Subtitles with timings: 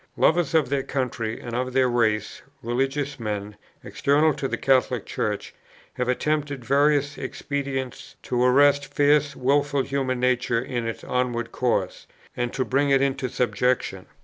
[0.17, 5.53] Lovers of their country and of their race, religious men, external to the Catholic Church,
[5.93, 12.51] have attempted various expedients to arrest fierce wilful human nature in its onward course, and
[12.51, 14.07] to bring it into subjection.